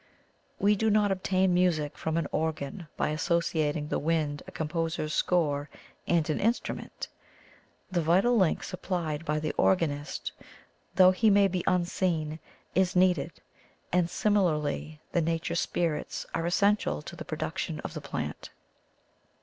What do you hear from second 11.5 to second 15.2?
unseen, is needed— and similarly